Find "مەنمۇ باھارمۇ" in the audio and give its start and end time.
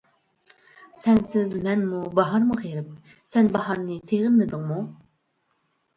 1.67-2.57